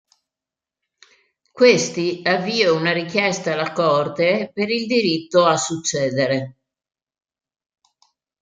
Questi 1.51 2.21
avvio 2.23 2.75
una 2.75 2.91
richiesta 2.91 3.53
alla 3.53 3.71
Corte 3.71 4.49
per 4.51 4.67
il 4.71 4.87
diritto 4.87 5.45
a 5.45 5.57
succedere. 5.57 6.55